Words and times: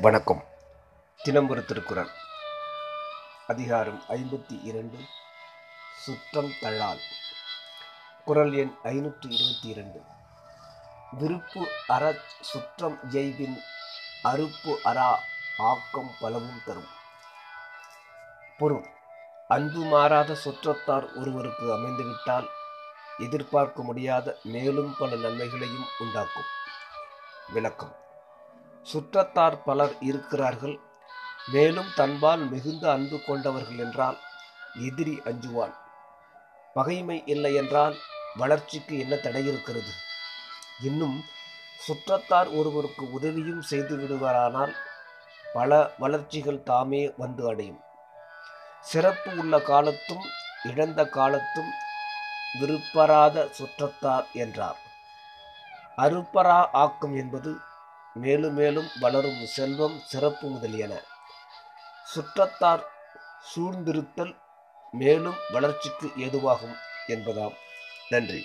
வணக்கம். 0.00 0.44
தினம்புர 1.22 1.60
திருக்குறள். 1.60 2.08
அதிகாரம் 3.46 4.02
ஐம்பத்தி 4.08 4.62
இரண்டு 4.62 4.98
சுற்றம் 6.08 6.52
தழால். 6.60 7.00
குரல் 8.24 8.52
எண் 8.52 8.74
ஐநூற்றி 8.82 9.30
இருபத்தி 9.30 9.68
இரண்டு 9.68 10.02
விருப்பு 11.10 11.68
அறச் 11.88 12.28
சுற்றம் 12.40 12.98
ஜெய்பின் 13.10 13.58
அறுப்பு 14.24 14.76
அரா 14.84 15.14
ஆக்கம் 15.58 16.10
பலவும் 16.20 16.62
தரும். 16.64 16.88
பொருள். 18.58 18.86
அன்பு 19.48 19.84
மாறாத 19.84 20.34
சுற்றத்தார் 20.34 21.12
ஒருவருக்கு 21.12 21.72
அமைந்துவிட்டால் 21.72 22.48
எதிர்பார்க்க 23.18 23.82
முடியாத 23.82 24.38
மேலும் 24.42 24.94
பல 24.98 25.16
நன்மைகளையும் 25.16 25.86
உண்டாக்கும். 25.98 26.48
விளக்கம். 27.48 27.96
சுற்றத்தார் 28.82 29.62
பலர் 29.62 29.96
இருக்கிறார்கள். 30.00 30.80
மேலும் 31.46 31.92
தன்பால் 31.94 32.48
மிகுந்த 32.48 32.92
அன்பு 32.92 33.24
கொண்டவர்கள் 33.26 33.78
என்றால் 33.78 34.18
எதிரி 34.74 35.20
அஞ்சுவான். 35.24 35.86
பகைமை 36.74 37.22
இல்லை 37.26 37.54
என்றால் 37.54 37.96
வளர்ச்சிக்கு 38.36 38.98
என்ன 38.98 39.14
தடை 39.16 39.46
இருக்கிறது? 39.46 39.92
இன்னும் 40.84 41.24
சுற்றத்தார் 41.86 42.48
ஒருவருக்கு 42.50 43.12
உதவியும் 43.12 43.60
செய்து 43.60 43.96
விடுவாரானால் 43.96 44.72
பல 45.52 45.90
வளர்ச்சிகள் 45.98 46.62
தாமே 46.62 47.12
வந்து 47.16 47.48
அடையும். 47.48 47.80
சிறப்பு 48.80 49.30
உள்ள 49.36 49.60
காலத்தும் 49.60 50.24
இழந்த 50.64 51.04
காலத்தும் 51.06 51.70
விருப்பராத 52.60 53.46
சுற்றத்தார் 53.58 54.26
என்றார். 54.32 54.78
அருப்பரா 55.96 56.68
ஆக்கம் 56.72 57.16
என்பது 57.16 57.56
மேலும் 58.14 58.54
மேலும் 58.54 58.88
வளரும் 59.00 59.46
செல்வம் 59.46 59.96
சிறப்பு 60.06 60.48
முதலியன. 60.48 60.92
சுற்றத்தார் 62.04 62.84
சூழ்ந்திருத்தல் 63.50 64.34
மேலும் 64.92 65.40
வளர்ச்சிக்கு 65.48 66.06
ஏதுவாகும் 66.16 66.76
என்பதாம். 67.08 67.56
நன்றி. 68.10 68.42